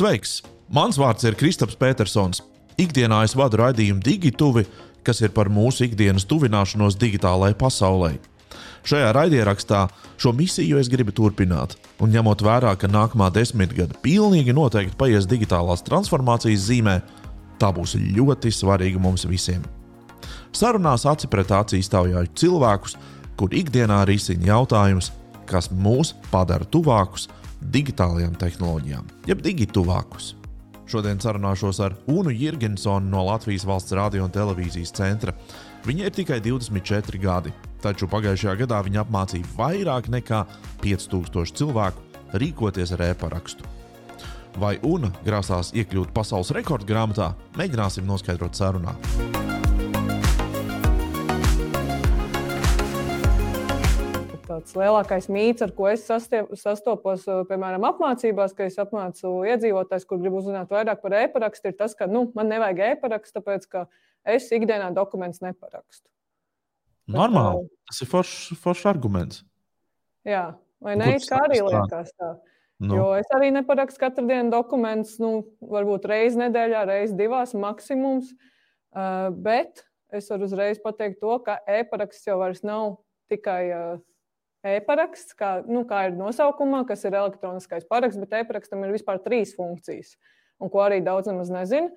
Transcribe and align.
Sveiks! 0.00 0.38
Mans 0.72 0.96
vārds 0.96 1.26
ir 1.28 1.34
Kristaps 1.36 1.76
Petersons. 1.76 2.38
Ikdienā 2.80 3.18
es 3.26 3.34
vadu 3.36 3.58
raidījumu 3.60 4.00
Digituvi, 4.00 4.62
kas 5.04 5.18
ir 5.20 5.32
par 5.36 5.50
mūsu 5.52 5.84
ikdienas 5.84 6.24
tuvināšanos 6.30 6.94
digitālajai 6.96 7.58
pasaulē. 7.60 8.14
Šajā 8.88 9.10
raidierakstā 9.12 9.82
šo 10.16 10.32
misiju 10.38 10.78
es 10.80 10.88
gribu 10.88 11.12
turpināt, 11.12 11.74
un 12.00 12.14
ņemot 12.14 12.40
vērā, 12.46 12.72
ka 12.80 12.88
nākamā 12.88 13.28
desmitgade 13.34 13.98
pilnīgi 14.00 14.54
noteikti 14.56 14.96
paies 14.96 15.28
digitālās 15.28 15.84
transformācijas 15.84 16.64
zīmē, 16.70 16.96
tā 17.60 17.68
būs 17.68 17.98
ļoti 18.00 18.54
svarīga 18.56 19.02
mums 19.04 19.26
visiem. 19.28 19.66
Sarunās 20.56 21.04
aci 21.12 21.28
pret 21.28 21.52
acī 21.58 21.82
stāvjāju 21.84 22.32
cilvēkus, 22.40 22.96
kur 23.36 23.52
ikdienā 23.52 24.00
risina 24.08 24.54
jautājumus, 24.54 25.12
kas 25.44 25.68
mūs 25.68 26.14
padara 26.32 26.64
tuvākus 26.64 27.28
digitālajām 27.60 28.36
tehnoloģijām, 28.40 29.08
jeb 29.28 29.42
digituvākus. 29.44 30.34
Šodien 30.90 31.20
sarunāšos 31.22 31.78
ar 31.84 31.94
Unu 32.10 32.32
Jirgensonu 32.34 33.12
no 33.12 33.22
Latvijas 33.28 33.66
valsts 33.68 33.94
radio 33.94 34.24
un 34.26 34.32
televīzijas 34.34 34.90
centra. 34.96 35.36
Viņai 35.86 36.08
ir 36.08 36.16
tikai 36.16 36.40
24 36.42 37.20
gadi, 37.22 37.52
taču 37.82 38.08
pagājušajā 38.10 38.56
gadā 38.64 38.80
viņa 38.86 39.04
apmācīja 39.04 39.52
vairāk 39.54 40.10
nekā 40.10 40.42
5000 40.82 41.54
cilvēku 41.60 42.34
rīkoties 42.42 42.96
ar 42.96 43.06
e-parakstu. 43.10 43.68
Vai 44.58 44.80
UNA 44.82 45.12
grasās 45.22 45.70
iekļūt 45.78 46.10
pasaules 46.16 46.50
rekordgrāmatā, 46.58 47.30
mēģināsim 47.58 48.08
noskaidrot 48.08 48.58
sarunā. 48.58 48.96
Tāds 54.50 54.76
lielākais 54.78 55.28
mīts, 55.32 55.62
ar 55.64 55.72
ko 55.76 55.88
es 55.90 56.04
sastopos, 56.08 57.26
piemēram, 57.48 57.86
apmācībās, 57.88 58.54
ka 58.56 58.66
es 58.66 58.78
apmācu 58.82 59.32
iedzīvotājus, 59.48 60.06
kur 60.08 60.20
gribu 60.22 60.40
uzzināt 60.42 60.72
vairāk 60.74 61.02
par 61.04 61.16
e-parakstu, 61.22 61.70
ir 61.70 61.78
tas, 61.78 61.94
ka 61.98 62.08
nu, 62.10 62.26
man 62.36 62.50
nevajag 62.50 62.82
e-parakstu, 62.94 63.38
tāpēc 63.38 63.68
ka 63.70 63.84
es 64.28 64.48
ikdienā 64.54 64.90
dokumentus 64.96 65.42
neparakstu. 65.44 66.06
Normāli. 67.10 67.66
Tas 67.90 68.02
ir 68.04 68.10
foršs 68.10 68.60
forš 68.62 68.84
arguments. 68.90 69.42
Jā, 70.26 70.52
vai 70.82 70.96
ne? 70.98 71.14
Kā 71.26 71.42
arī 71.46 71.62
liekas 71.64 72.12
tā. 72.14 72.34
Nu. 72.80 72.96
Jo 72.96 73.08
es 73.18 73.28
arī 73.36 73.50
neparakstu 73.52 74.00
katru 74.00 74.24
dienu 74.28 74.52
dokumentus, 74.54 75.18
nu, 75.20 75.42
varbūt 75.60 76.06
reizes 76.08 76.38
nedēļā, 76.40 76.86
reizes 76.88 77.16
divās 77.18 77.52
maksimums. 77.52 78.30
Uh, 78.90 79.28
bet 79.30 79.84
es 80.16 80.30
varu 80.32 80.48
uzreiz 80.48 80.80
pateikt 80.82 81.20
to, 81.20 81.34
ka 81.44 81.58
e-paraksts 81.68 82.26
jau 82.26 82.38
vairs 82.40 82.64
nav 82.66 82.96
tikai 83.30 83.60
uh, 83.70 83.98
e-paraksts, 84.66 85.36
kā, 85.38 85.52
nu, 85.66 85.84
kā 85.88 86.06
ir 86.08 86.16
nosaukumā, 86.18 86.84
kas 86.88 87.04
ir 87.08 87.16
elektroniskais 87.16 87.88
paraksts, 87.88 88.20
bet 88.20 88.40
e-parakstam 88.42 88.84
ir 88.86 88.94
vispār 88.96 89.20
trīs 89.24 89.54
funkcijas, 89.56 90.14
un 90.60 90.72
ko 90.72 90.84
arī 90.84 91.00
daudz 91.04 91.30
nemaz 91.30 91.52
nezina. 91.52 91.90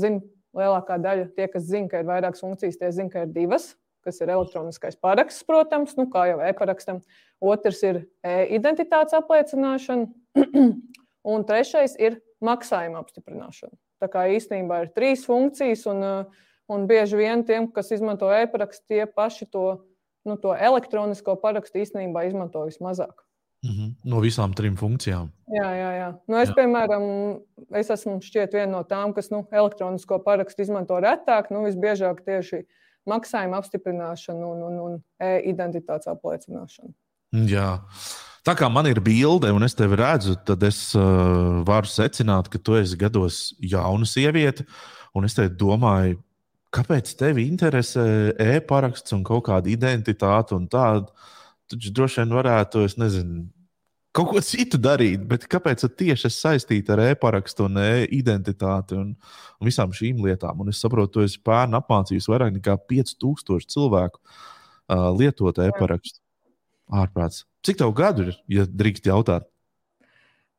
Zin, 0.00 0.20
lielākā 0.56 0.98
daļa 1.00 1.30
tie, 1.36 1.48
kas 1.52 1.64
zina, 1.68 1.88
ka 1.90 2.02
ir 2.02 2.08
vairākas 2.08 2.44
funkcijas, 2.44 2.78
tie 2.80 2.92
zina, 2.94 3.12
ka 3.12 3.24
ir 3.24 3.32
divas 3.34 3.72
kas 4.04 4.20
ir 4.20 4.30
elektroniskais 4.32 4.98
paraksts, 5.00 5.44
protams, 5.48 5.94
nu, 5.96 6.06
kā 6.12 6.26
jau 6.30 6.40
e-parakstam. 6.44 7.00
Otrs 7.44 7.80
ir 7.86 8.02
e-identitātes 8.24 9.16
apliecināšana, 9.16 10.10
un 11.32 11.46
trešais 11.48 11.96
ir 12.00 12.20
maksājuma 12.44 13.00
apstiprināšana. 13.00 13.74
Tā 14.02 14.10
kā 14.12 14.26
īstenībā 14.36 14.82
ir 14.84 14.92
trīs 14.96 15.24
funkcijas, 15.28 15.86
un, 15.90 16.04
un 16.68 16.86
bieži 16.90 17.18
vien 17.20 17.44
tiem, 17.48 17.70
kas 17.72 17.92
izmanto 17.96 18.28
e-parakstu, 18.32 18.84
tie 18.92 19.06
paši 19.08 19.48
to, 19.48 19.66
nu, 20.24 20.36
to 20.40 20.54
elektronisko 20.56 21.36
parakstu 21.42 21.82
īstenībā 21.84 22.26
izmanto 22.28 22.64
vismazāk. 22.66 23.24
Mm 23.64 23.70
-hmm. 23.70 23.92
No 24.04 24.20
visām 24.20 24.54
trim 24.54 24.76
funkcijām. 24.76 25.30
Jā, 25.48 25.70
jā, 25.72 25.90
jā. 25.98 26.08
Nu, 26.28 26.36
es, 26.36 26.48
jā. 26.48 26.54
piemēram, 26.54 27.04
es 27.72 27.90
esmu 27.90 28.20
viena 28.52 28.72
no 28.72 28.82
tām, 28.82 29.14
kas 29.14 29.30
nu, 29.30 29.46
elektronisko 29.52 30.18
parakstu 30.18 30.62
izmanto 30.62 31.00
retāk, 31.00 31.50
nu, 31.50 31.64
visbiežāk 31.64 32.24
tieši 32.24 32.64
maksājuma 33.06 33.56
apstiprināšanu 33.56 34.52
un, 34.52 34.62
un, 34.62 34.80
un 34.80 35.02
e-identitātes 35.20 36.06
apliecināšanu. 36.06 36.92
Jā. 37.32 37.80
Tā 38.44 38.52
kā 38.52 38.68
man 38.68 38.86
ir 38.86 39.00
bilde, 39.00 39.52
un 39.52 39.62
es 39.62 39.74
tevi 39.74 39.96
redzu, 39.96 40.36
tad 40.44 40.62
es 40.62 40.94
uh, 40.94 41.64
varu 41.64 41.88
secināt, 41.88 42.50
ka 42.52 42.58
tu 42.58 42.76
esi 42.76 42.96
gados 43.00 43.54
jauna 43.58 44.04
sieviete. 44.04 44.66
Un 45.14 45.24
es 45.24 45.34
domāju, 45.34 46.18
kāpēc 46.74 47.14
tevi 47.18 47.46
interesē 47.48 48.04
e-paraksts 48.40 49.14
un 49.16 49.22
kaut 49.26 49.46
kāda 49.48 49.70
identitāte 49.72 50.56
un 50.56 50.66
tāda. 50.70 51.12
Taču 51.70 51.92
droši 51.96 52.20
vien 52.20 52.34
varētu, 52.36 52.82
es 52.84 52.98
nezinu, 53.00 53.46
kaut 54.14 54.30
ko 54.30 54.42
citu 54.44 54.78
darīt, 54.80 55.22
bet 55.30 55.46
kāpēc 55.50 55.86
tieši 55.98 56.28
es 56.28 56.36
saistītu 56.42 56.94
ar 56.94 57.04
e-parakstu 57.08 57.68
un 57.68 57.80
e-identitāti 57.82 58.98
un, 58.98 59.14
un 59.14 59.70
visām 59.70 59.94
šīm 59.96 60.20
lietām? 60.26 60.60
Un 60.60 60.74
es 60.74 60.82
saprotu, 60.84 61.16
tu 61.16 61.24
esi 61.24 61.40
pērn 61.46 61.78
apmācījis 61.80 62.28
vairāk 62.30 62.52
nekā 62.58 62.76
5000 62.90 63.72
cilvēku 63.74 64.20
uh, 64.20 65.08
lietot 65.16 65.58
e-parakstu. 65.64 66.20
Ārprāts. 66.92 67.46
Cik 67.64 67.80
tev 67.80 67.94
gadu 67.96 68.28
ir, 68.28 68.38
ja 68.52 68.66
drīkst 68.68 69.08
jautāt? 69.08 69.48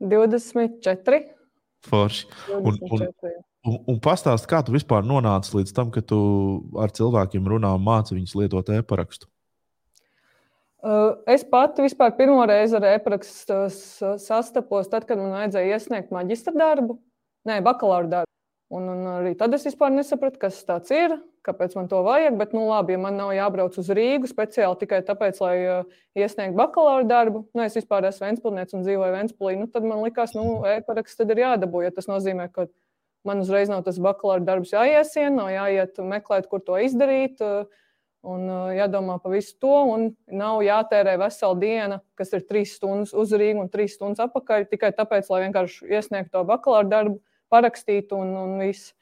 24. 0.02 1.22
Forši. 1.86 2.26
24. 2.50 2.66
Un, 2.66 2.80
un, 2.90 3.44
un, 3.66 3.80
un 3.92 4.02
pastāst, 4.03 4.48
kā 4.50 4.62
tu 4.66 4.76
vispār 4.76 5.06
nonāci 5.06 5.58
līdz 5.58 5.74
tam, 5.76 5.92
ka 5.94 6.03
tu 6.06 6.20
ar 6.81 6.94
cilvēkiem 6.96 7.48
runā 7.50 7.74
un 7.78 7.86
māci 7.86 8.18
viņus 8.18 8.36
lietot 8.40 8.70
e-parakstu? 8.78 9.30
Uh, 10.86 11.16
es 11.34 11.42
pati 11.50 11.81
vispār 11.81 12.14
pirmo 12.14 12.44
reizi 12.46 12.78
ar 12.78 12.86
e-parakstu 12.92 13.64
sastapos, 14.22 14.90
tad, 14.92 15.08
kad 15.09 15.18
man 15.18 15.34
vajadzēja 15.34 15.80
iesniegt 15.80 16.14
maģistra 16.14 16.53
darbu, 16.53 17.00
nē, 17.50 17.58
bakalaura 17.66 18.12
darbu. 18.20 18.31
Un, 18.76 18.86
un 18.90 19.08
arī 19.22 19.36
tad 19.38 19.53
es 19.53 19.66
vispār 19.66 19.92
nesapratu, 19.94 20.40
kas 20.42 20.58
tas 20.66 20.90
ir, 20.94 21.16
kāpēc 21.46 21.76
man 21.78 21.90
to 21.90 22.00
vajag. 22.06 22.38
Bet, 22.38 22.53
nu, 22.58 22.64
labi, 22.70 22.96
ja 22.96 23.02
man 23.02 23.18
nav 23.18 23.34
jābrauc 23.36 23.78
uz 23.82 23.92
Rīgu 23.94 24.30
speciāli 24.30 24.80
tikai 24.82 25.03
tāpēc, 25.06 25.42
lai 25.42 25.56
uh, 25.62 26.00
iesniegtu 26.18 26.58
bakalaura 26.58 27.06
darbu, 27.09 27.44
nu, 27.53 27.66
es 27.66 27.78
vispār 27.78 28.08
esmu 28.09 28.26
Vēnspilsnieks 28.26 28.78
un 28.78 28.86
dzīvoju 28.86 29.16
Vēnspilī, 29.16 29.53
nu, 29.62 29.70
tad 29.74 29.86
man 29.86 30.02
likās, 30.06 30.34
nu, 30.38 30.64
e-paraksts 30.70 31.22
ir 31.26 31.44
jādabū. 31.46 31.86
Ja 31.86 31.94
tas 31.94 32.09
nozīmē, 32.09 32.50
ka 32.53 32.66
man 33.28 33.41
uzreiz 33.44 33.72
nav 33.72 33.84
tas 33.86 33.97
bakalaura 34.02 34.44
darbs 34.46 34.74
jāiesien, 34.75 35.36
nav 35.38 35.50
jāiet 35.53 36.00
meklēt, 36.02 36.50
kur 36.52 36.63
to 36.63 36.80
izdarīt. 36.81 37.41
Uh, 37.44 37.66
Un 38.25 38.47
uh, 38.50 38.72
jādomā 38.74 39.19
par 39.22 39.36
visu 39.36 39.53
to, 39.62 39.72
un 39.94 40.08
nav 40.34 40.63
jātērē 40.66 41.13
vesela 41.22 41.58
diena, 41.62 42.00
kas 42.18 42.34
ir 42.34 42.46
trīs 42.50 42.74
stundas 42.80 43.14
uz 43.14 43.34
Rīgas 43.38 43.62
un 43.62 43.69
trīs 43.69 43.97
stundas 44.00 44.24
atpakaļ, 44.25 44.66
tikai 44.72 44.90
tāpēc, 44.97 45.30
lai 45.30 45.44
vienkārši 45.44 45.91
iesniegtu 45.94 46.34
to 46.34 46.41
bakalaura 46.50 46.90
darbu, 46.90 47.19
parakstītu 47.53 48.18
un, 48.18 48.31
un 48.41 48.56
viss. 48.64 48.96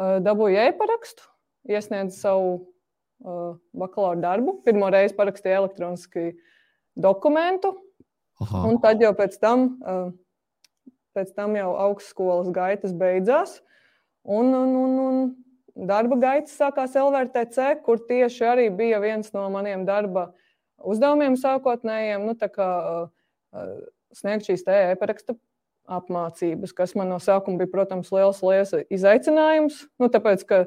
Uh, 0.00 0.16
dabūju 0.24 0.62
e-parakstu, 0.64 1.28
iesniedzu 1.70 2.16
savu 2.16 2.48
uh, 2.56 3.52
bakalaura 3.76 4.22
darbu. 4.24 4.56
Pirmo 4.64 4.88
reizi 4.90 5.14
parakstīju 5.18 5.60
elektroniski 5.60 6.24
dokumentu, 6.96 7.74
Aha. 8.40 8.64
un 8.70 8.80
tad 8.82 9.04
jau 9.04 9.12
pēc 9.18 9.36
tam, 9.44 9.68
uh, 9.84 10.08
pēc 11.16 11.32
tam 11.36 11.56
jau 11.58 11.70
augstskolas 11.86 12.50
gaitas 12.54 12.94
beidzās. 12.96 13.58
Un, 14.24 14.52
un, 14.56 14.76
un, 14.80 14.94
un 15.04 15.86
darba 15.88 16.18
gaitas 16.20 16.54
sākās 16.58 16.96
LVRTC, 16.98 17.80
kur 17.84 18.00
tieši 18.08 18.46
arī 18.48 18.68
bija 18.74 19.00
viens 19.02 19.32
no 19.34 19.46
maniem 19.52 19.84
darba 19.88 20.30
uzdevumiem 20.84 21.36
sākotnējiem, 21.40 22.24
nu, 22.28 22.36
kā, 22.52 22.70
uh, 23.54 23.74
sniegt 24.16 24.48
šīs 24.48 24.64
e-paraksta 24.68 25.36
apmācības, 25.84 26.72
kas 26.76 26.94
man 26.96 27.10
no 27.12 27.18
sākuma 27.20 27.60
bija, 27.60 27.72
protams, 27.72 28.10
liels, 28.14 28.40
liels 28.44 28.72
izaicinājums. 28.92 29.84
Nu, 30.00 30.08
tāpēc, 30.12 30.44
ka 30.48 30.60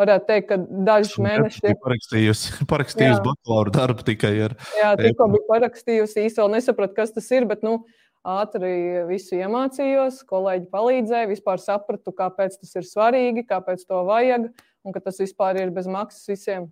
varētu 0.00 0.26
teikt, 0.30 0.48
ka 0.50 0.58
dažus 0.88 1.18
mēnešus 1.22 1.68
ir 1.70 1.76
parakstījusi, 1.84 2.66
parakstījusi 2.70 3.22
bakalaura 3.22 3.74
darbu 3.74 4.06
tikai 4.08 4.32
ar. 4.48 4.56
Jā, 4.80 4.94
tikko 4.98 5.28
bija 5.36 5.46
parakstījusi, 5.52 6.26
vēl 6.40 6.50
nesapratu, 6.56 6.96
kas 6.98 7.14
tas 7.14 7.30
ir, 7.34 7.46
bet, 7.50 7.62
nu, 7.66 7.84
ātri 8.24 9.04
visu 9.08 9.36
iemācījos, 9.36 10.22
kolēģi 10.28 10.70
palīdzēja, 10.72 11.28
vispār 11.28 11.60
sapratu, 11.60 12.14
kāpēc 12.16 12.56
tas 12.60 12.72
ir 12.80 12.86
svarīgi, 12.88 13.44
kāpēc 13.48 13.84
to 13.84 14.00
vajag, 14.08 14.48
un 14.84 14.96
ka 14.96 15.02
tas 15.04 15.20
vispār 15.20 15.60
ir 15.60 15.74
bez 15.74 15.88
maksas 15.90 16.32
visiem 16.32 16.70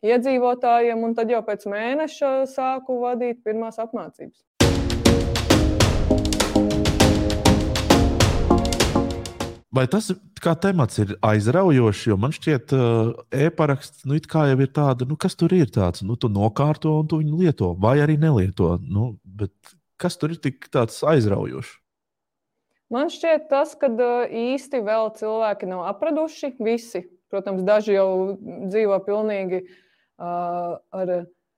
iedzīvotājiem. 0.00 1.04
Un 1.04 1.12
tad 1.18 1.32
jau 1.32 1.42
pēc 1.44 1.68
mēneša 1.68 2.32
sāku 2.48 3.02
vadīt 3.02 3.44
pirmās 3.44 3.76
apmācības. 3.82 4.40
Vai 9.72 9.86
tas 9.88 10.10
kā 10.44 10.52
temats 10.60 10.98
ir 11.00 11.14
aizraujošs? 11.24 12.02
Jo 12.10 12.18
man 12.20 12.32
šķiet, 12.36 12.72
ka 12.72 13.38
e-paraksts 13.44 14.04
nu, 14.04 14.18
jau 14.20 14.58
ir 14.60 14.68
tāda, 14.68 15.08
nu, 15.08 15.16
kas 15.16 15.36
tur 15.40 15.52
ir 15.56 15.72
tāds, 15.72 16.04
nu, 16.04 16.16
tu 16.20 16.28
nokārto 16.28 16.98
un 17.00 17.08
tu 17.08 17.22
viņu 17.22 17.40
lieto, 17.40 17.70
vai 17.80 17.96
arī 18.04 18.18
nelieto. 18.20 18.74
Nu, 18.84 19.14
bet 19.24 19.52
Kas 20.02 20.18
tur 20.18 20.34
ir 20.34 20.40
tik 20.42 20.66
aizraujošs? 20.74 21.78
Man 22.92 23.08
šķiet, 23.08 23.46
tas, 23.48 23.72
ka 23.80 23.88
īsti 23.88 24.82
vēl 24.84 25.14
cilvēki 25.16 25.68
nav 25.70 25.86
apraduši. 25.94 26.50
Visi, 26.60 27.06
protams, 27.32 27.62
daži 27.64 27.94
jau 27.94 28.08
dzīvo 28.42 28.98
pilnīgi 29.06 29.62
uh, 29.62 30.74
ar 30.76 31.14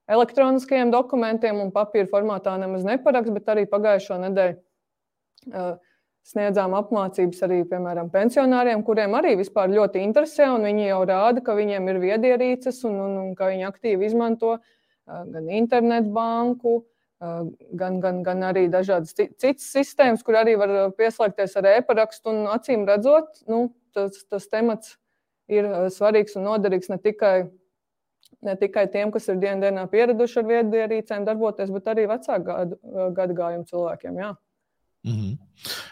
elektroniskajiem 0.07 0.93
dokumentiem 0.93 1.59
un 1.59 1.73
papīra 1.75 2.07
formātā 2.07 2.53
nemaz 2.61 2.85
neparaks, 2.87 3.33
bet 3.35 3.51
arī 3.51 3.65
pagājušo 3.67 4.21
nedēļu 4.21 4.55
uh, 4.55 5.75
sniedzām 6.25 6.73
apmācības 6.79 7.43
arī, 7.45 7.59
piemēram, 7.69 8.09
pensionāriem, 8.13 8.81
kuriem 8.85 9.13
arī 9.19 9.35
vispār 9.41 9.69
ļoti 9.73 10.01
interesē, 10.07 10.47
un 10.55 10.65
viņi 10.65 10.87
jau 10.87 11.03
rāda, 11.09 11.43
ka 11.45 11.57
viņiem 11.57 11.91
ir 11.91 12.01
viedierīces 12.01 12.81
un, 12.87 12.95
un, 12.95 13.17
un 13.21 13.35
ka 13.37 13.51
viņi 13.51 13.67
aktīvi 13.67 14.07
izmanto 14.09 14.55
gan 15.05 15.51
internetbanku, 15.53 16.79
gan, 17.73 17.99
gan, 18.03 18.21
gan 18.25 18.43
arī 18.47 18.65
dažādas 18.71 19.15
citas 19.15 19.67
sistēmas, 19.71 20.23
kur 20.25 20.37
arī 20.39 20.55
var 20.59 20.73
pieslēgties 20.97 21.57
ar 21.59 21.69
e-parakstu. 21.75 22.33
Acīm 22.53 22.85
redzot, 22.89 23.43
nu, 23.51 23.67
tas, 23.95 24.23
tas 24.29 24.47
temats 24.51 24.95
ir 25.51 25.67
svarīgs 25.93 26.37
un 26.39 26.47
noderīgs 26.49 26.89
ne 26.93 26.97
tikai, 27.01 27.35
ne 28.45 28.55
tikai 28.61 28.87
tiem, 28.93 29.11
kas 29.13 29.29
ir 29.29 29.41
dienas 29.41 29.63
dienā 29.65 29.85
pieraduši 29.91 30.41
ar 30.41 30.49
viedierīcēm 30.53 31.27
darboties, 31.27 31.73
bet 31.75 31.93
arī 31.93 32.07
vecāku 32.09 32.49
gadu, 32.49 32.81
gadu 33.17 33.37
gājumu 33.37 33.69
cilvēkiem. 33.69 34.17
Jā. 34.23 34.33
Mm 35.05 35.13
-hmm. 35.13 35.37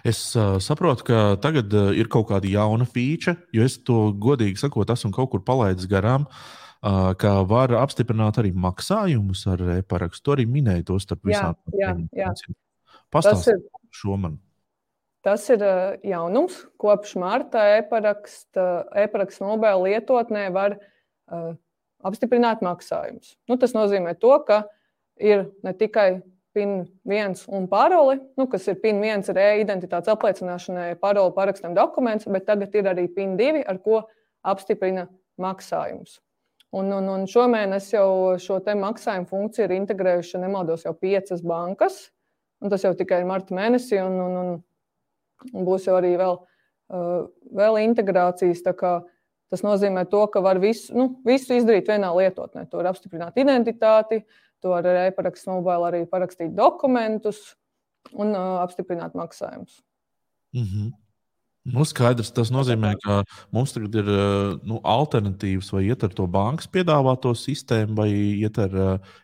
Es 0.04 0.36
uh, 0.36 0.58
saprotu, 0.58 1.04
ka 1.04 1.38
tagad 1.42 1.74
uh, 1.74 1.94
ir 1.94 2.08
kaut 2.10 2.28
kāda 2.30 2.50
jauna 2.50 2.86
feature, 2.86 3.38
jo 3.54 3.64
es 3.64 3.78
to 3.78 4.12
godīgi 4.12 4.58
sakot, 4.58 4.90
esmu 4.90 5.12
kaut 5.12 5.30
kur 5.30 5.44
palaidis 5.46 5.86
garām, 5.86 6.22
uh, 6.22 6.64
ka 6.84 7.34
var 7.48 7.72
apstiprināt 7.80 8.40
arī 8.42 8.52
maksājumus 8.52 9.46
ar 9.52 9.62
e-parakstu. 9.78 10.36
Arī 10.36 10.48
minēju 10.50 10.90
to 10.92 11.00
starp 11.00 11.30
visām. 11.30 11.56
Jā. 11.78 12.34
Pastāstiet 13.14 13.64
šo 13.94 14.18
man. 14.20 14.40
Tas 15.24 15.46
ir 15.54 15.64
jaunums. 16.04 16.66
Kopš 16.82 17.16
marta 17.22 17.64
e-paraksta 17.78 18.84
e 19.00 19.08
mobila 19.46 19.78
lietotnē 19.86 20.50
var 20.52 20.76
uh, 20.76 21.54
apstiprināt 22.04 22.64
maksājumus. 22.66 23.38
Nu, 23.48 23.56
tas 23.58 23.72
nozīmē 23.76 24.18
to, 24.20 24.36
ka 24.44 24.66
ir 25.16 25.48
ne 25.64 25.74
tikai 25.74 26.20
PIN 26.54 26.84
1 27.08 27.48
un 27.56 27.70
paroli, 27.72 28.20
nu, 28.38 28.46
kas 28.52 28.68
ir 28.68 28.78
PIN 28.84 29.00
1 29.02 29.32
ar 29.32 29.40
e-identitātes 29.42 30.12
apliecināšanai, 30.12 30.92
paroli 31.02 31.34
parakstam 31.34 31.74
dokuments, 31.78 32.28
bet 32.30 32.46
tagad 32.50 32.76
ir 32.76 32.92
arī 32.92 33.08
PIN 33.08 33.38
2, 33.40 33.64
ar 33.64 33.80
ko 33.82 34.04
apstiprina 34.44 35.08
maksājumus. 35.42 36.20
Un, 36.74 36.90
un, 36.96 37.10
un 37.14 37.26
šomēnes 37.30 37.92
jau 37.94 38.08
šo 38.42 38.58
maksājumu 38.82 39.30
funkciju 39.30 39.68
ir 39.68 39.76
integrējuši, 39.78 40.42
nemaldos, 40.42 40.86
jau 40.88 40.94
piecas 40.98 41.44
bankas. 41.46 42.08
Tas 42.70 42.86
jau 42.86 42.94
tikai 42.98 43.20
ir 43.22 43.28
marta 43.30 43.54
mēnesī, 43.54 44.00
un, 44.02 44.16
un, 44.24 44.38
un, 45.52 45.66
būs 45.68 45.86
jau 45.86 45.98
arī 46.00 46.16
vēl, 46.18 46.40
uh, 46.96 47.26
vēl 47.54 47.82
integrācijas. 47.84 48.64
Tas 48.64 49.62
nozīmē, 49.62 50.08
to, 50.10 50.24
ka 50.34 50.42
var 50.42 50.58
visu, 50.64 50.96
nu, 50.98 51.10
visu 51.28 51.54
izdarīt 51.54 51.92
vienā 51.92 52.10
lietotnē. 52.16 52.66
To 52.72 52.80
var 52.80 52.90
apstiprināt 52.90 53.38
identitāti, 53.38 54.24
To 54.64 54.72
ar 54.72 54.88
e-parakstu 54.88 55.52
mobili 55.52 55.88
arī 55.90 56.02
parakstīt 56.08 56.54
dokumentus 56.56 57.40
un 58.16 58.32
uh, 58.32 58.62
apstiprināt 58.64 59.16
maksājumus. 59.20 59.82
Mm 60.56 60.64
-hmm. 60.64 60.92
Nu, 61.64 61.86
skaidrs, 61.88 62.28
tas 62.36 62.50
nozīmē, 62.52 62.90
ka 63.00 63.22
mums 63.56 63.72
tagad 63.72 63.94
ir 64.02 64.10
nu, 64.68 64.82
alternatīvas, 64.84 65.70
vai 65.72 65.86
iet 65.86 66.02
ar 66.04 66.12
to 66.12 66.26
bankas 66.28 66.68
piedāvāto 66.68 67.32
sistēmu, 67.40 67.96
vai 68.02 68.10
iet 68.12 68.60
ar 68.60 68.76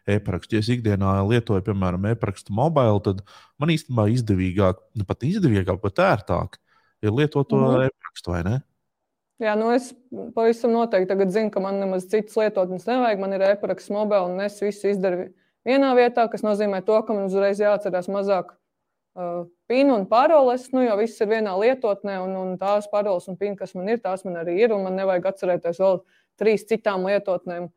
e-parakstu. 0.07 0.55
Ja 0.55 0.63
es 0.63 0.69
ikdienā 0.71 1.17
lietoju, 1.27 1.65
piemēram, 1.67 2.07
e-parakstu 2.13 2.55
mobili, 2.55 3.03
tad 3.03 3.19
man 3.59 3.73
īstenībā 3.75 4.07
izdevīgāk, 4.13 4.79
ne 4.95 5.07
pat 5.09 5.27
izdevīgāk, 5.27 5.81
bet 5.83 5.99
ērtāk 6.05 6.55
ir 7.03 7.11
lietot 7.11 7.49
to 7.51 7.59
-hmm. 7.59 7.89
e-parakstu, 7.89 8.31
vai 8.31 8.43
ne? 8.47 8.55
Jā, 9.39 9.55
nu 9.59 9.71
es 9.71 9.91
pavisam 10.35 10.71
noteikti 10.71 11.29
zinu, 11.31 11.51
ka 11.51 11.59
man 11.63 11.79
nemaz 11.79 12.07
citas 12.07 12.35
lietotnes 12.35 12.87
nevajag. 12.87 13.19
Man 13.19 13.33
ir 13.33 13.41
e-paraksts 13.41 13.91
mobila, 13.91 14.27
un 14.27 14.39
es 14.43 14.61
visu 14.61 14.87
izdaru 14.87 15.29
vienā 15.67 15.91
vietā, 15.95 16.27
kas 16.31 16.43
nozīmē 16.43 16.81
to, 16.85 17.01
ka 17.03 17.13
man 17.13 17.27
uzreiz 17.27 17.59
jāatcerās 17.59 18.07
mazāk 18.07 18.55
uh, 19.19 19.41
pinu 19.69 19.97
un 19.99 20.05
paroles. 20.09 20.69
Nu, 20.73 20.83
jo 20.85 20.95
viss 20.99 21.19
ir 21.21 21.31
vienā 21.31 21.55
lietotnē, 21.59 22.19
un, 22.23 22.37
un 22.39 22.53
tās 22.61 22.87
paroles 22.91 23.27
un 23.31 23.37
pinu, 23.39 23.57
kas 23.59 23.75
man 23.77 23.91
ir, 23.91 23.99
tās 24.03 24.23
man 24.27 24.39
arī 24.41 24.59
ir. 24.63 24.75
Un 24.75 24.87
man 24.87 24.97
nevajag 24.99 25.33
atcerēties 25.33 25.81
vēl 25.83 25.99
trīs 26.39 26.65
citām 26.69 27.05
lietotnēm. 27.09 27.67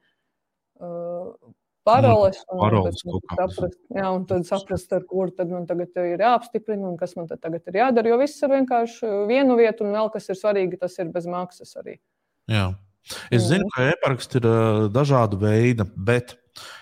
Uh, 0.82 1.34
paroles. 1.86 2.38
Un, 2.50 2.62
paroles 2.62 3.02
saprast, 3.02 3.78
jā, 3.90 4.06
un 4.06 4.24
tad 4.30 4.46
saprast, 4.48 4.94
ar 4.94 5.04
kuru 5.08 5.34
tad 5.36 5.50
man 5.52 5.66
tagad 5.68 5.98
ir 6.02 6.22
jāapstiprina 6.22 6.88
un 6.90 6.96
kas 7.00 7.16
man 7.18 7.28
tagad 7.32 7.60
ir 7.66 7.82
jādara. 7.82 8.14
Jo 8.14 8.20
viss 8.22 8.42
ir 8.42 8.54
vienkārši 8.54 9.12
vienu 9.30 9.58
vietu, 9.58 9.86
un 9.86 9.98
vēl 9.98 10.10
kas 10.14 10.30
ir 10.30 10.38
svarīgi, 10.38 10.80
tas 10.80 10.98
ir 11.02 11.12
bez 11.14 11.28
maksas 11.30 11.76
arī. 11.82 11.98
Jā. 12.50 12.70
Es 13.34 13.48
zinu, 13.48 13.66
ka 13.74 13.88
e-paraksts 13.90 14.38
ir 14.38 14.46
uh, 14.46 14.86
dažāda 14.92 15.38
veida, 15.40 15.86
bet 15.96 16.36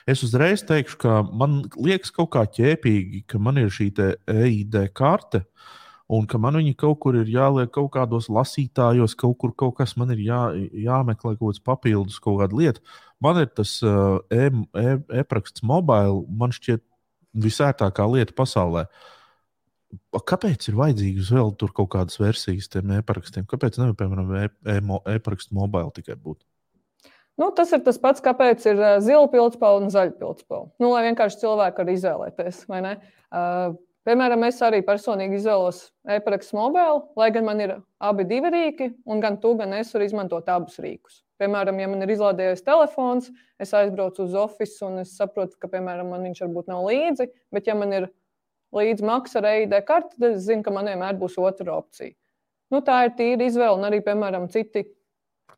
es 0.09 0.25
uzreiz 0.27 0.65
teikšu, 0.67 0.99
ka 1.01 1.21
man 1.25 1.63
liekas 1.79 2.13
kaut 2.15 2.33
kā 2.35 2.45
ķēpīgi, 2.59 3.25
ka 3.31 3.41
man 3.43 3.61
ir 3.63 3.71
šī 3.73 3.93
EID 4.29 4.83
karte. 4.97 5.45
Un 6.11 6.25
ka 6.27 6.41
man 6.43 6.57
viņa 6.59 6.75
kaut 6.75 6.99
kur 7.05 7.15
ir 7.15 7.29
jāliek 7.31 7.71
kaut 7.71 7.93
kādos 7.95 8.27
lasītājos, 8.35 9.13
kaut 9.15 9.37
kur 9.39 9.53
kaut 9.55 9.77
kas 9.79 9.95
man 9.95 10.11
ir 10.11 10.25
jā, 10.25 10.41
jāmeklē, 10.83 11.37
kaut 11.37 11.53
kāds 11.53 11.63
papildus, 11.63 12.19
kaut 12.19 12.41
kāda 12.41 12.59
lieta. 12.59 12.83
Man 13.23 13.39
ir 13.39 13.47
tas 13.55 13.77
e-paraksts 13.79 15.63
e, 15.63 15.65
e 15.65 15.69
mobile, 15.71 16.25
man 16.27 16.51
šķiet 16.57 16.83
visērtākā 17.47 18.09
lieta 18.11 18.35
pasaulē. 18.35 18.89
Kāpēc 20.15 20.69
ir 20.71 20.79
vajadzīgas 20.79 21.33
vēl 21.35 21.53
tur 21.59 21.73
kaut 21.75 21.91
kādas 21.95 22.21
versijas 22.21 22.71
tiem 22.71 22.93
e-parakstiem? 22.99 23.47
Kāpēc 23.51 23.81
nevar, 23.81 23.97
piemēram, 23.99 24.33
e-parakstu 25.17 25.57
mobile 25.59 25.91
tikai 25.97 26.19
būt? 26.19 26.43
Nu, 27.41 27.49
tas 27.57 27.71
ir 27.73 27.81
tas 27.87 27.97
pats, 27.99 28.21
kāpēc 28.21 28.65
ir 28.69 28.81
zila 29.01 29.29
pildspēle 29.33 29.87
un 29.87 29.93
zaļa 29.93 30.13
pildspēle. 30.21 30.67
Nu, 30.83 30.91
lai 30.93 31.07
vienkārši 31.09 31.41
cilvēki 31.41 31.81
var 31.81 31.93
izvēlēties. 31.95 32.59
Uh, 32.69 33.79
piemēram, 34.05 34.45
es 34.45 34.61
arī 34.67 34.83
personīgi 34.85 35.39
izvēlos 35.41 35.87
e-parakstu 36.05 36.59
mobile, 36.59 37.01
lai 37.17 37.31
gan 37.33 37.49
man 37.49 37.65
ir 37.65 37.75
abi 38.03 38.29
divi 38.29 38.53
rīki, 38.53 38.91
un 39.09 39.25
gan 39.25 39.41
tu, 39.41 39.55
gan 39.57 39.73
es 39.79 39.95
varu 39.97 40.11
izmantot 40.11 40.53
abus 40.53 40.77
rīkus. 40.85 41.23
Piemēram, 41.41 41.81
ja 41.81 41.89
man 41.89 42.05
ir 42.05 42.13
izlādējies 42.13 42.67
telefons, 42.67 43.31
es 43.57 43.73
aizbraucu 43.73 44.27
uz 44.27 44.37
oficiālu 44.37 44.91
un 44.91 45.05
es 45.07 45.17
saprotu, 45.17 45.57
ka, 45.57 45.71
piemēram, 45.73 46.13
man 46.13 46.29
viņš 46.29 46.45
varbūt 46.45 46.69
nav 46.69 46.85
līdzi, 46.91 47.31
bet, 47.57 47.71
ja 47.71 47.79
man 47.79 47.97
ir 47.97 48.11
līdzi 48.77 49.07
maksa 49.07 49.41
ar 49.41 49.49
EID 49.53 49.77
karti, 49.87 50.17
tad 50.19 50.35
es 50.35 50.47
zinu, 50.47 50.65
ka 50.67 50.75
man 50.75 50.91
vienmēr 50.91 51.19
būs 51.21 51.39
otra 51.43 51.77
opcija. 51.79 52.15
Nu, 52.71 52.83
tā 52.87 53.03
ir 53.07 53.15
tīra 53.19 53.49
izvēle, 53.49 53.75
un 53.79 53.87
arī, 53.89 53.99
piemēram, 54.07 54.47
citi, 54.53 54.85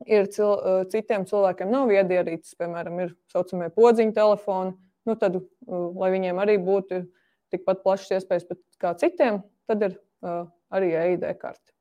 ir 0.08 0.30
cil, 0.32 0.54
citiem 0.92 1.26
cilvēkiem 1.28 1.72
nav 1.72 1.90
viedierīces, 1.92 2.56
piemēram, 2.60 3.02
ir 3.04 3.12
tā 3.12 3.36
saucamie 3.36 3.68
podziņu 3.74 4.16
telefoni. 4.16 4.72
Nu, 5.08 5.16
tad, 5.18 5.36
lai 5.68 6.12
viņiem 6.14 6.40
arī 6.40 6.56
būtu 6.62 7.02
tikpat 7.52 7.82
plašas 7.84 8.16
iespējas 8.16 8.48
kā 8.80 8.94
citiem, 9.00 9.42
tad 9.68 9.84
ir 9.84 9.96
uh, 10.24 10.46
arī 10.72 10.92
EID 10.96 11.26
karte. 11.40 11.72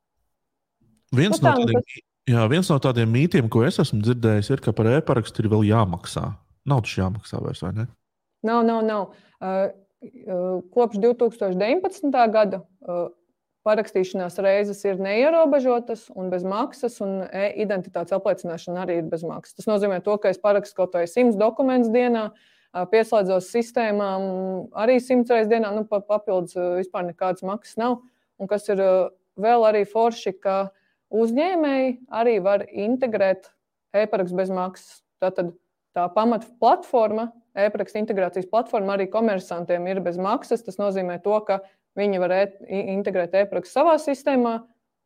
Viens 1.16 1.38
nu, 1.38 1.46
tā, 1.46 1.54
no 1.56 1.64
tādiem 1.64 1.80
tas... 1.80 2.00
Jā, 2.32 2.44
viens 2.52 2.68
no 2.70 2.78
tādiem 2.82 3.10
mītiem, 3.12 3.48
ko 3.52 3.64
es 3.66 3.80
esmu 3.82 4.02
dzirdējis, 4.04 4.52
ir, 4.54 4.62
ka 4.64 4.74
par 4.78 4.90
e-parakstu 4.92 5.44
ir 5.44 5.50
vēl 5.52 5.66
jāmaksā. 5.72 6.28
Nav 6.70 6.84
tas 6.86 6.94
jāmaksā 7.00 7.40
vairs, 7.42 7.64
vai 7.66 7.72
ne? 7.80 7.88
Nav, 8.46 8.62
nav, 8.68 8.84
nav. 8.86 9.16
Uh, 9.42 9.72
kopš 10.74 11.00
2019. 11.02 12.14
gada 12.34 12.62
parakstīšanās 13.62 14.40
reizes 14.42 14.80
ir 14.90 14.98
neierobežotas 14.98 16.08
un 16.18 16.32
bez 16.34 16.46
maksas, 16.48 16.98
un 17.06 17.22
e-identitātes 17.30 18.16
apliecināšana 18.18 18.86
arī 18.86 18.98
ir 19.04 19.12
bez 19.12 19.22
maksas. 19.28 19.60
Tas 19.60 19.70
nozīmē, 19.70 20.00
to, 20.02 20.18
ka 20.18 20.34
es 20.34 20.42
parakstu 20.42 20.80
kaut 20.80 20.98
vai 20.98 21.06
100 21.06 21.38
dokumentus 21.38 21.94
dienā, 21.94 22.32
pieslēdzos 22.74 23.52
sistēmām 23.54 24.28
arī 24.82 24.98
100 24.98 25.36
reizes 25.36 25.52
dienā, 25.52 25.74
nu, 25.76 25.86
papildus 25.86 26.58
vispār 26.80 27.06
nekādas 27.12 27.46
maksas 27.46 27.78
nav. 27.78 28.00
Un 28.42 28.50
kas 28.50 28.66
ir 28.74 28.82
vēl 29.38 29.68
arī 29.70 29.86
forši, 29.86 30.34
ka 30.42 30.72
Uzņēmēji 31.12 31.96
arī 32.16 32.38
var 32.40 32.64
integrēt 32.72 33.50
e-parakstu 33.92 34.38
bez 34.38 34.52
maksas. 34.56 35.02
Tātad 35.20 35.52
tā 35.96 36.06
pamata 36.16 36.48
platforma, 36.62 37.28
e-parakstu 37.56 38.00
integrācijas 38.02 38.50
platforma 38.52 38.96
arī 38.96 39.08
komersantiem 39.12 39.88
ir 39.92 40.02
bez 40.04 40.18
maksas. 40.22 40.64
Tas 40.66 40.80
nozīmē, 40.82 41.20
to, 41.24 41.36
ka 41.48 41.62
viņi 42.00 42.22
var 42.24 42.32
e 42.38 42.44
integrēt 42.94 43.36
e-parakstu 43.44 43.80
savā 43.80 43.98
sistēmā 44.02 44.56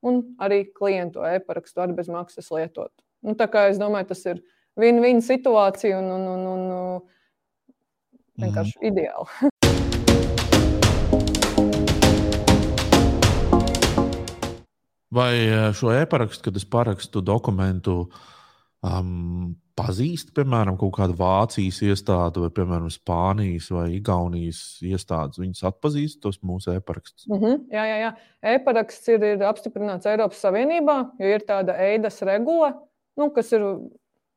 un 0.05 0.21
arī 0.43 0.65
klientu 0.75 1.25
e-parakstu 1.25 1.81
arī 1.85 1.97
bez 1.97 2.11
maksas 2.11 2.51
lietot. 2.53 2.93
Nu, 3.25 3.33
tā 3.37 3.49
kā 3.49 3.69
es 3.71 3.81
domāju, 3.81 4.11
tas 4.13 4.25
ir 4.29 4.43
win-win 4.77 5.23
situācija 5.25 5.97
un, 5.97 6.11
un, 6.13 6.23
un, 6.29 6.41
un 6.53 7.01
vienkārši 8.43 8.77
mm. 8.77 8.87
ideāli. 8.91 9.29
Vai 15.15 15.47
eh, 15.47 15.69
šo 15.71 15.93
e-parakstu, 15.95 16.49
kad 16.49 16.57
es 16.59 16.65
parakstu 16.67 17.21
dokumentu, 17.23 18.09
um, 18.83 19.55
pazīst, 19.75 20.31
piemēram, 20.35 20.77
kaut 20.79 20.93
kāda 20.95 21.15
Vācijas 21.19 21.81
iestāde, 21.83 22.41
vai, 22.43 22.49
piemēram, 22.55 22.87
Spānijas 22.93 23.67
vai 23.75 23.89
Igaunijas 23.97 24.61
iestādes. 24.85 25.41
Viņas 25.41 25.65
atpazīst 25.71 26.21
tos 26.23 26.39
mūsu 26.45 26.75
e-parakstus. 26.75 27.27
Mm 27.27 27.41
-hmm. 27.41 27.61
Jā, 27.75 27.83
jā, 27.89 27.97
jā. 28.03 28.11
E-paraksts 28.55 29.11
ir, 29.11 29.23
ir 29.23 29.43
apstiprināts 29.43 30.07
Eiropas 30.07 30.41
Savienībā, 30.45 30.97
jo 31.19 31.35
ir 31.35 31.43
tāda 31.47 31.75
eidas 31.89 32.21
regula, 32.21 32.73
nu, 33.17 33.29
kas 33.35 33.51
ir 33.53 33.61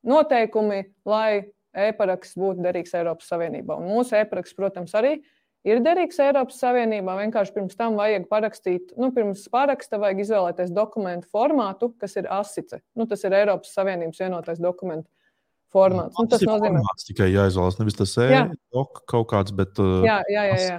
noteikumi, 0.02 0.84
lai 1.06 1.44
e-paraksts 1.74 2.38
būtu 2.38 2.64
derīgs 2.64 2.94
Eiropas 2.94 3.28
Savienībā. 3.30 3.78
Un 3.78 3.90
mūsu 3.92 4.16
e-paraksts, 4.18 4.56
protams, 4.56 4.94
arī 4.94 5.20
ir 5.64 5.80
derīgs 5.84 6.18
Eiropas 6.18 6.58
Savienībā. 6.58 7.14
Vienkārši 7.22 7.54
pirms 7.54 7.76
tam 7.76 7.94
vajag 7.94 8.26
parakstīt, 8.28 8.90
nu, 8.96 9.12
pirms 9.12 9.48
paraksta 9.48 9.98
vajag 9.98 10.24
izvēlēties 10.24 10.74
dokumentu 10.74 11.28
formātu, 11.30 11.92
kas 11.98 12.16
ir 12.16 12.26
asice. 12.30 12.82
Nu, 12.96 13.06
tas 13.06 13.22
ir 13.24 13.32
Eiropas 13.32 13.74
Savienības 13.74 14.18
vienotais 14.18 14.58
dokumentu 14.58 15.08
formāts. 15.74 16.16
Nu, 16.18 16.26
tas, 16.26 16.42
tas 16.42 16.48
nozīmē, 16.48 16.82
ka 16.84 17.08
tikai 17.08 17.30
jāizvēlas 17.32 17.78
nevis 17.80 17.98
tas 17.98 18.14
e-doc 18.24 19.02
kaut 19.10 19.28
kāds, 19.32 19.54
bet. 19.56 19.78
Uh, 19.82 20.02
jā, 20.06 20.20
jā, 20.32 20.44
jā. 20.50 20.58
jā. 20.64 20.78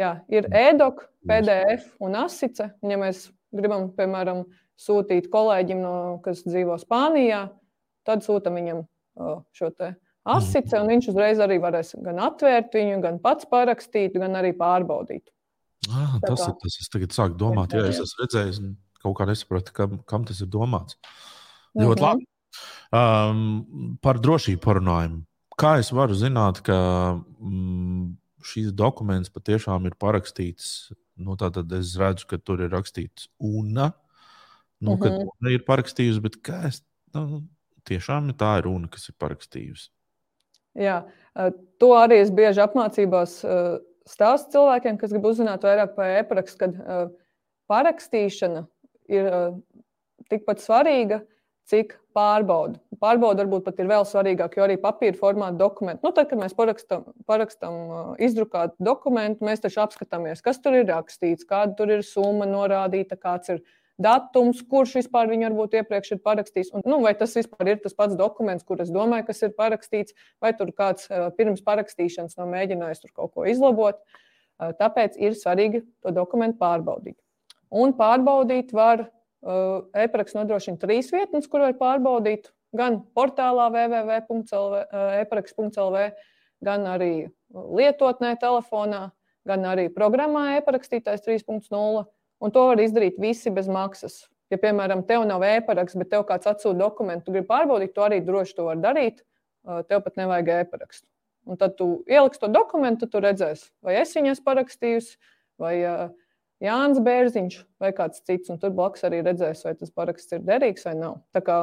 jā 0.00 0.12
ir 0.38 0.48
e-doc, 0.64 1.04
PDF 1.28 1.90
un 2.04 2.16
asice. 2.24 2.70
Un, 2.82 2.94
ja 2.94 3.00
mēs 3.00 3.26
gribam, 3.54 3.90
piemēram, 3.96 4.44
sūtīt 4.80 5.28
kolēģim, 5.32 5.82
no, 5.84 5.94
kas 6.24 6.42
dzīvo 6.46 6.78
Spānijā, 6.82 7.46
tad 8.06 8.24
sūtam 8.26 8.58
viņam 8.58 8.82
uh, 8.82 9.38
šo 9.54 9.70
te 9.74 9.94
asice, 10.24 10.78
un 10.80 10.90
viņš 10.90 11.10
uzreiz 11.12 11.40
arī 11.42 11.60
varēs 11.62 11.94
gan 12.04 12.20
atvērt 12.24 12.74
viņu, 12.74 12.98
gan 13.04 13.20
pats 13.22 13.48
parakstīt, 13.50 14.16
gan 14.20 14.38
arī 14.40 14.54
pārbaudīt. 14.56 15.28
Ah, 15.92 16.16
tas 16.24 16.46
ir 16.46 16.54
tas, 16.62 16.78
kas 16.80 16.92
tagad 16.92 17.16
sāk 17.16 17.34
domāt. 17.40 17.74
Jā, 17.76 17.84
jā, 17.84 17.92
es 17.92 18.00
esmu 18.00 18.24
redzējis, 18.24 18.60
un 18.62 18.76
kaut 19.04 19.18
kā 19.18 19.26
nesapratu, 19.28 19.74
kam, 19.76 19.98
kam 20.08 20.24
tas 20.24 20.40
ir 20.40 20.48
domāts. 20.48 20.96
Ļoti 21.76 21.84
mm 21.84 21.92
-hmm. 21.92 22.06
labi. 22.08 22.28
Um, 22.94 23.96
par 24.02 24.20
drošību 24.22 24.60
parunājumu. 24.62 25.24
Kā 25.58 25.78
es 25.82 25.90
varu 25.94 26.16
zināt, 26.18 26.60
ka 26.66 26.76
mm, 27.14 28.14
šīs 28.44 28.74
dokuments 28.74 29.32
patiešām 29.34 29.88
ir 29.88 29.96
parakstīts? 29.98 30.92
Nu, 31.14 31.36
tad 31.38 31.58
es 31.74 31.94
redzu, 31.98 32.26
ka 32.30 32.38
tur 32.42 32.64
ir 32.64 32.72
rakstīts 32.74 33.28
UNA. 33.38 33.92
Nu, 34.80 34.94
mm 34.94 34.96
-hmm. 34.96 35.02
Kad 35.02 35.12
mhm. 35.12 35.52
Ir 35.54 35.64
parakstījusi, 35.66 36.20
bet 36.20 36.36
kā 36.42 36.66
es 36.68 36.82
nu, 37.14 37.42
tiešām 37.86 38.32
tā 38.34 38.58
ir 38.58 38.66
UNA, 38.66 38.88
kas 38.88 39.08
ir 39.08 39.14
parakstījusi? 39.18 39.90
Jā, 40.74 41.04
to 41.78 41.88
arī 41.94 42.18
es 42.22 42.30
bieži 42.30 42.60
apmācībās 42.60 43.44
stāstu 44.06 44.50
cilvēkiem, 44.56 44.98
kas 44.98 45.12
grib 45.12 45.24
uzzināt 45.24 45.62
vairāk 45.62 45.94
par 45.94 46.10
e-parakstu, 46.18 46.58
kad 46.58 47.12
parakstīšana 47.70 48.66
ir 49.08 49.30
tikpat 50.28 50.58
svarīga, 50.64 51.20
cik 51.70 51.94
pārbauda. 52.14 52.78
Pārbauda 53.02 53.44
varbūt 53.44 53.64
pat 53.66 53.78
ir 53.80 53.88
vēl 53.90 54.04
svarīgāk, 54.08 54.56
jo 54.58 54.66
arī 54.66 54.76
papīra 54.80 55.16
formāta 55.18 55.58
dokumenti. 55.60 56.02
Nu, 56.04 56.12
tad, 56.14 56.28
kad 56.30 56.40
mēs 56.40 56.56
parakstam, 56.56 57.06
parakstam 57.28 57.78
izdrukātu 58.22 58.76
dokumentu, 58.84 59.46
mēs 59.48 59.64
taču 59.64 59.82
apskatāmies, 59.84 60.44
kas 60.44 60.60
tur 60.62 60.76
ir 60.78 60.86
rakstīts, 60.90 61.46
kāda 61.48 61.74
tur 61.78 61.94
ir 61.96 62.04
summa 62.06 62.46
norādīta, 62.48 63.18
kāds 63.20 63.56
ir 63.56 63.64
datums, 64.00 64.60
kurš 64.70 64.96
vispār 65.00 65.30
viņu 65.30 65.48
varbūt 65.48 65.78
iepriekš 65.80 66.16
ir 66.16 66.22
parakstījis. 66.24 66.72
Un, 66.74 66.84
nu, 66.88 66.98
vai 67.04 67.14
tas 67.18 67.34
vispār 67.38 67.74
ir 67.74 67.82
tas 67.82 67.94
pats 67.96 68.18
dokuments, 68.18 68.66
kur 68.66 68.82
es 68.82 68.92
domāju, 68.94 69.28
kas 69.30 69.42
ir 69.46 69.54
parakstīts, 69.58 70.16
vai 70.42 70.52
tur 70.58 70.72
kāds 70.74 71.08
pirms 71.38 71.62
parakstīšanas 71.66 72.38
nav 72.40 72.50
mēģinājis 72.52 73.04
tur 73.04 73.14
kaut 73.14 73.34
ko 73.34 73.46
izlabot. 73.50 74.00
Tāpēc 74.58 75.16
ir 75.18 75.34
svarīgi 75.38 75.82
to 76.02 76.14
dokumentu 76.14 76.60
pārbaudīt. 76.60 77.16
Un 77.74 77.94
pārbaudīt 77.98 78.70
var 78.74 79.08
e-paraksts 79.44 80.38
nodrošina 80.38 80.78
trīs 80.80 81.12
vietnes, 81.12 81.48
kur 81.50 81.60
var 81.66 81.74
pārbaudīt. 81.80 82.42
Gan 82.74 82.92
portālā 83.14 83.66
www.eparaksts.lv, 83.70 85.96
gan 86.64 86.80
arī 86.90 87.28
lietotnē, 87.54 88.30
telefonā, 88.40 89.02
gan 89.46 89.64
arī 89.70 89.88
programmā 89.94 90.56
e-parakstītājs 90.56 91.22
3.0 91.26 92.04
Un 92.44 92.52
to 92.52 92.66
var 92.68 92.80
izdarīt 92.82 93.16
visi 93.20 93.52
bez 93.54 93.70
maksas. 93.72 94.24
Ja, 94.52 94.58
piemēram, 94.60 95.02
tev 95.08 95.24
nav 95.26 95.42
e-paraksts, 95.48 95.96
bet 95.98 96.10
tev 96.12 96.26
kāds 96.28 96.48
atsūta 96.50 96.76
dokumentu, 96.76 97.26
tu 97.26 97.34
gribi 97.34 97.48
pārbaudīt, 97.48 97.94
to 97.96 98.04
arī 98.04 98.20
droši 98.24 98.58
to 98.58 98.66
var 98.68 98.82
darīt. 98.82 99.22
Tev 99.88 100.02
pat 100.04 100.18
nevajag 100.20 100.50
e-parakstu. 100.58 101.06
Un 101.48 101.60
tad 101.60 101.78
tu 101.78 101.88
ieliksi 102.08 102.42
to 102.42 102.50
dokumentu, 102.52 103.08
tu 103.08 103.20
redzēsi, 103.24 103.70
vai 103.84 103.96
es 104.00 104.12
viņu 104.16 104.32
esmu 104.32 104.46
parakstījusi, 104.48 105.16
vai 105.60 105.74
Jānis 106.62 107.00
Bērziņš, 107.04 107.56
vai 107.82 107.90
kāds 107.96 108.22
cits. 108.22 108.50
Un 108.52 108.60
tur 108.62 108.72
blakus 108.76 109.04
arī 109.06 109.22
redzēs, 109.26 109.64
vai 109.66 109.74
tas 109.78 109.90
paraksts 109.94 110.36
ir 110.36 110.44
derīgs 110.46 110.86
vai 110.86 110.94
nav. 110.98 111.18
Tā 111.34 111.42
kā, 111.44 111.60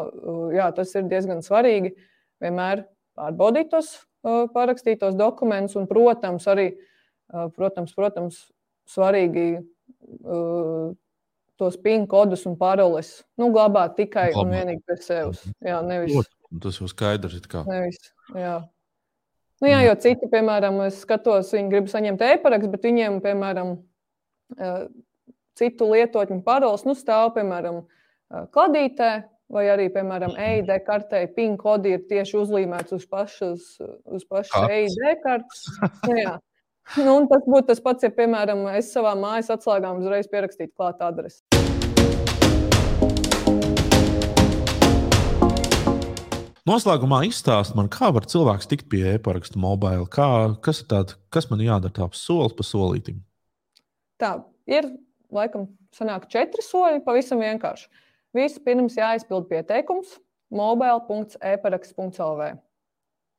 jā, 0.56 0.68
tas 0.76 0.96
ir 0.98 1.08
diezgan 1.12 1.44
svarīgi 1.46 1.94
vienmēr 2.44 2.86
pārbaudīt 3.18 3.72
tos 3.72 3.94
parakstītos 4.22 5.16
dokumentus, 5.18 5.78
un, 5.80 5.88
protams, 5.90 6.46
arī 6.52 6.72
protams, 7.56 7.94
protams, 7.96 8.42
svarīgi 8.92 9.46
uh, 9.58 10.92
tos 11.62 11.78
PIN 11.82 12.08
kodus 12.10 12.46
un 12.50 12.58
paroles 12.60 13.22
nu, 13.40 13.52
glabāt 13.54 13.96
tikai 14.00 14.32
Glabā. 14.34 14.44
un 14.44 14.54
vienīgi 14.56 14.84
pie 14.88 14.98
sevis. 15.06 15.44
Jā, 15.64 15.80
nevis. 15.86 16.30
Tas 16.62 16.82
jau 16.82 16.90
skaidrs. 16.92 17.38
Nevis, 17.70 18.02
jā. 18.36 18.58
Nu, 19.62 19.70
jā, 19.70 19.84
jo 19.86 19.94
citi, 20.02 20.28
piemēram, 20.32 20.80
es 20.88 21.04
skatos, 21.06 21.54
viņi 21.54 21.70
grib 21.70 21.90
saņemt 21.92 22.24
e-parakstu, 22.26 22.72
bet 22.74 22.88
viņiem, 22.88 23.20
piemēram, 23.22 23.76
citu 25.60 25.90
lietotņu 25.92 26.42
paroles 26.46 26.86
nu, 26.88 26.96
stāv, 26.98 27.34
piemēram, 27.36 27.84
kladītē, 28.56 29.12
vai 29.52 29.66
arī, 29.74 29.90
piemēram, 29.94 30.38
EID 30.40 30.72
kartē 30.88 31.26
PIN 31.36 31.58
kodi 31.60 31.98
ir 31.98 32.06
tieši 32.10 32.38
uzlīmēts 32.40 32.96
uz 32.96 33.08
pašas, 33.10 33.76
uz 33.82 34.24
pašas 34.30 34.70
EID 34.70 35.20
kartes. 35.26 35.68
Nu. 36.08 36.40
Nu, 36.98 37.14
tas 37.30 37.44
būtu 37.46 37.68
tas 37.70 37.80
pats, 37.80 38.04
ja, 38.04 38.10
piemēram, 38.12 38.66
es 38.76 38.90
savā 38.92 39.14
mājas 39.16 39.52
atslēgām 39.54 40.02
uzreiz 40.02 40.28
pierakstītu 40.32 40.74
klāt 40.76 41.04
adresi. 41.06 41.40
Noslēgumā 46.68 47.24
izstāst 47.30 47.78
man, 47.78 47.88
kā 47.92 48.12
var 48.14 48.28
cilvēks 48.30 48.68
tikt 48.70 48.90
pie 48.92 49.06
e-parakstu 49.16 49.62
mobila. 49.62 50.06
Kas, 50.62 50.84
tād, 50.90 51.16
kas 51.34 51.48
man 51.54 51.64
jādara 51.64 51.96
tāds 52.02 52.22
solis 52.26 52.58
pa 52.58 52.66
solītim? 52.66 53.22
Tā 54.22 54.36
ir 54.70 54.88
laikam 55.34 55.68
sanāk 55.96 56.28
četri 56.32 56.64
soļi, 56.66 57.02
pavisam 57.06 57.42
vienkārši. 57.42 57.88
Vispirms 58.38 58.96
jāizpild 59.00 59.48
pieteikums 59.50 60.20
mobile.e-paraksts.lv. 60.56 62.52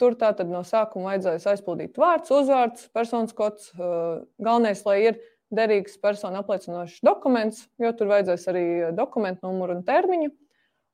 Tur 0.00 0.16
tātad 0.18 0.48
no 0.50 0.64
sākuma 0.66 1.12
vajadzēs 1.12 1.46
aizpildīt 1.52 1.98
vārds, 2.00 2.32
uzvārds, 2.34 2.88
personas 2.96 3.34
kods. 3.36 3.70
Galvenais, 3.76 4.82
lai 4.88 4.98
ir 5.12 5.20
derīgs 5.52 5.98
personu 6.02 6.40
apliecinošs 6.40 7.02
dokuments, 7.04 7.66
jo 7.80 7.92
tur 7.96 8.10
vajadzēs 8.10 8.48
arī 8.50 8.64
dokumentu 8.96 9.46
numuru 9.46 9.76
un 9.78 9.84
termiņu. 9.86 10.32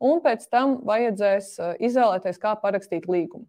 Un 0.05 0.21
pēc 0.23 0.45
tam 0.53 0.77
vajadzēs 0.87 1.55
izvēlēties, 1.89 2.39
kā 2.43 2.53
parakstīt 2.61 3.09
līgumu. 3.11 3.47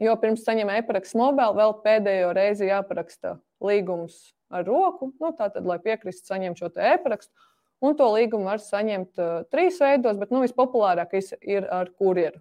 Jo 0.00 0.14
pirms 0.20 0.44
saņem 0.46 0.70
e-parakstu 0.78 1.18
mobili, 1.20 1.58
vēl 1.58 1.74
pēdējo 1.84 2.30
reizi 2.36 2.68
jāparaksta 2.70 3.36
līgums 3.62 4.32
ar 4.52 4.64
roku, 4.68 5.10
nu, 5.20 5.32
tātad, 5.36 5.66
lai 5.68 5.78
piekristu 5.82 6.32
saņemt 6.32 6.60
šo 6.60 6.70
e-parakstu. 6.76 7.32
Un 7.82 7.96
to 7.98 8.06
līgumu 8.14 8.46
var 8.46 8.62
saņemt 8.62 9.18
uh, 9.18 9.42
trīs 9.50 9.80
veidos, 9.82 10.18
bet 10.20 10.30
nu, 10.30 10.44
vispopulārākais 10.44 11.32
ir 11.40 11.66
ar 11.66 11.90
kurjeru. 11.98 12.38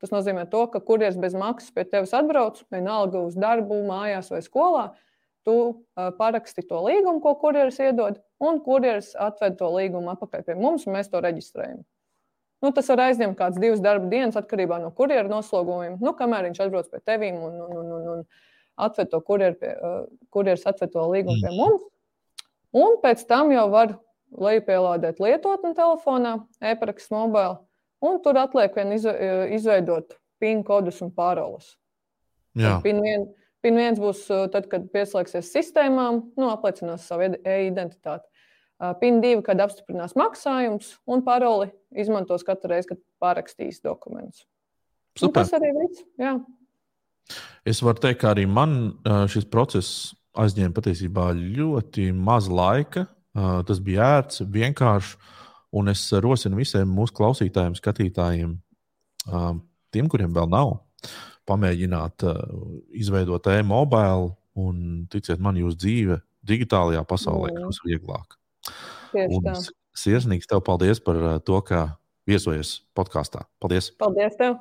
Tas 0.00 0.12
nozīmē, 0.14 0.46
to, 0.48 0.62
ka 0.72 0.80
kurjeris 0.80 1.18
bez 1.20 1.34
maksas 1.36 1.74
pie 1.74 1.84
tevis 1.84 2.14
atbrauc, 2.14 2.62
vienalga 2.72 3.20
uz 3.26 3.36
darbu, 3.38 3.82
mājās 3.88 4.30
vai 4.32 4.40
skolā. 4.46 4.86
Tu 5.46 5.54
uh, 5.58 6.08
paraksti 6.16 6.64
to 6.70 6.80
līgumu, 6.86 7.20
ko 7.24 7.34
kurjeris 7.42 7.82
iedod, 7.82 8.22
un 8.40 8.62
kurjeris 8.64 9.12
atved 9.18 9.58
to 9.60 9.68
līgumu 9.74 10.14
atpakaļ 10.14 10.46
pie 10.46 10.56
mums, 10.58 10.86
un 10.88 10.96
mēs 10.96 11.12
to 11.12 11.20
reģistrējam. 11.24 11.82
Nu, 12.64 12.72
tas 12.74 12.88
var 12.90 13.04
aizņemt 13.06 13.36
kaut 13.36 13.44
kādas 13.44 13.62
divas 13.62 13.82
darba 13.84 14.10
dienas, 14.10 14.36
atkarībā 14.38 14.80
no 14.82 14.90
kurjeru 14.94 15.30
noslogojuma. 15.30 16.00
Nu, 16.02 16.14
kamēr 16.18 16.48
viņš 16.48 16.64
atbrauc 16.64 16.90
pie 16.90 17.00
tevis 17.06 17.36
un, 17.38 17.54
un, 17.62 17.76
un, 17.82 17.92
un, 17.94 18.08
un 18.16 18.24
atved 18.88 19.12
to 19.12 19.20
kurjeru, 19.26 19.58
pie, 19.60 19.70
uh, 19.78 20.02
kurjeris 20.34 20.66
atved 20.66 20.90
to 20.94 21.06
līgumu 21.12 21.38
pie 21.44 21.54
mums. 21.54 21.86
Un 22.78 22.98
pēc 23.04 23.22
tam 23.30 23.54
jau 23.54 23.68
var 23.72 23.94
lejupielādēt 24.34 25.22
lietotni 25.22 25.72
telefonā, 25.78 26.34
e-parakstu 26.60 27.14
mobili 27.14 27.56
Un 28.04 28.20
tur 28.22 28.38
atliek 28.38 28.76
vien 28.78 28.94
izveidot 28.94 30.14
PIN 30.38 30.62
kodus 30.66 31.00
un 31.02 31.10
paroles. 31.14 31.72
PIN, 32.84 33.00
vien, 33.02 33.24
PIN 33.62 33.78
viens 33.78 33.98
būs 33.98 34.24
tad, 34.52 34.68
kad 34.70 34.86
pieslēgsies 34.94 35.50
sistēmām, 35.54 36.20
nu, 36.38 36.50
apliecinās 36.52 37.08
savu 37.10 37.26
e-identitāti. 37.42 38.26
PIN 39.00 39.18
divi, 39.24 39.42
kad 39.46 39.60
apstiprinās 39.62 40.14
maksājums, 40.18 40.94
un 41.10 41.24
paroli 41.26 41.70
izmantos 41.98 42.46
katru 42.46 42.72
reizi, 42.74 42.92
kad 42.92 43.02
pārakstīs 43.22 43.82
dokumentus. 43.84 44.46
Tas 45.18 45.50
arī 45.56 45.72
viss. 45.74 46.04
Jā. 46.20 46.36
Es 47.66 47.82
varu 47.84 48.00
teikt, 48.04 48.22
ka 48.22 48.32
arī 48.32 48.46
man 48.46 49.00
šis 49.32 49.48
process 49.50 50.12
aizņēma 50.38 50.76
patiesībā 50.76 51.32
ļoti 51.34 52.12
maz 52.14 52.46
laika. 52.46 53.08
Tas 53.34 53.82
bija 53.82 54.06
ērts, 54.18 54.44
vienkārši 54.46 55.18
Un 55.70 55.90
es 55.92 56.06
rosinu 56.24 56.56
visiem 56.62 56.88
mūsu 56.88 57.12
klausītājiem, 57.18 57.74
skatītājiem, 57.76 58.54
tiem, 59.92 60.08
kuriem 60.08 60.32
vēl 60.32 60.48
nav, 60.48 60.78
pamēģināt 61.48 62.24
izveidot 62.96 63.50
e-mobile 63.52 64.32
un, 64.58 65.04
ticiet 65.12 65.42
man, 65.44 65.60
jūsu 65.60 65.80
dzīve 65.82 66.18
digitālajā 66.48 67.04
pasaulē 67.08 67.52
kļūs 67.52 67.82
vieglāk. 67.84 68.37
Sirsnīgs 69.98 70.50
tev 70.50 70.62
paldies 70.66 71.00
par 71.02 71.18
to, 71.46 71.60
ka 71.66 71.84
viesojies 72.28 72.78
podkāstā. 72.98 73.46
Paldies! 73.62 73.90
Paldies 73.98 74.36
tev! 74.38 74.58